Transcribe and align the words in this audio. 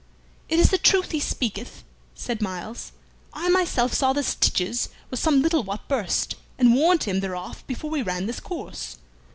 "It 0.49 0.59
is 0.59 0.71
the 0.71 0.79
truth 0.79 1.11
he 1.11 1.19
speaketh," 1.19 1.83
said 2.15 2.41
Myles. 2.41 2.91
"I 3.33 3.49
myself 3.49 3.93
saw 3.93 4.13
the 4.13 4.23
stitches 4.23 4.89
were 5.11 5.17
some 5.17 5.43
little 5.43 5.61
what 5.61 5.87
burst, 5.87 6.37
and 6.57 6.73
warned 6.73 7.03
him 7.03 7.19
thereof 7.19 7.63
before 7.67 7.91
we 7.91 8.01
ran 8.01 8.25
this 8.25 8.39
course. 8.39 8.97